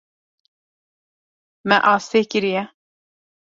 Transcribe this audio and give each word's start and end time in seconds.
Me 1.67 1.77
asê 1.93 2.21
kiriye. 2.31 2.63